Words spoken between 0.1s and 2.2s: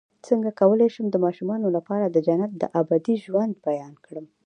څنګه کولی شم د ماشومانو لپاره د